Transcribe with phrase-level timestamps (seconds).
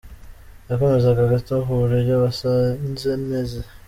[0.69, 3.59] Yakomozaga gato ku buryo basanze meze.